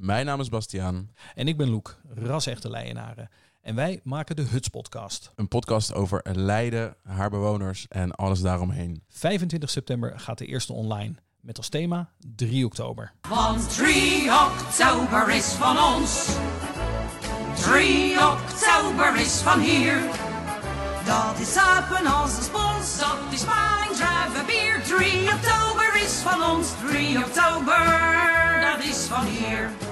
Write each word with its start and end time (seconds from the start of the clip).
Mijn 0.00 0.26
naam 0.26 0.40
is 0.40 0.48
Bastiaan. 0.48 1.10
En 1.34 1.48
ik 1.48 1.56
ben 1.56 1.68
Loek, 1.68 2.00
ras-echte 2.14 2.70
Leienaren. 2.70 3.28
En 3.60 3.74
wij 3.74 4.00
maken 4.04 4.36
de 4.36 4.42
Huts 4.42 4.68
podcast. 4.68 5.32
Een 5.34 5.48
podcast 5.48 5.94
over 5.94 6.24
Leiden, 6.32 6.96
haar 7.02 7.30
bewoners 7.30 7.86
en 7.88 8.14
alles 8.14 8.40
daaromheen. 8.40 9.02
25 9.08 9.70
september 9.70 10.20
gaat 10.20 10.38
de 10.38 10.46
eerste 10.46 10.72
online. 10.72 11.14
Met 11.40 11.56
als 11.56 11.68
thema 11.68 12.10
3 12.36 12.64
oktober. 12.64 13.12
Want 13.28 13.74
3 13.74 14.30
oktober 14.32 15.34
is 15.34 15.46
van 15.46 15.78
ons. 15.78 16.28
3 17.54 18.12
oktober 18.12 19.20
is 19.20 19.36
van 19.36 19.60
hier. 19.60 20.00
Dat 21.06 21.38
is 21.38 21.56
apen 21.56 22.06
als 22.06 22.36
een 22.36 22.42
spons, 22.42 22.98
dat 22.98 23.18
is 23.32 23.44
wijn, 23.44 23.88
druiven, 23.94 24.46
bier. 24.46 24.82
3 24.82 25.32
oktober 25.32 26.02
is 26.02 26.12
van 26.12 26.42
ons, 26.56 26.68
3 26.88 27.18
oktober, 27.18 27.86
dat 28.60 28.84
is 28.84 29.04
van 29.04 29.26
hier. 29.26 29.89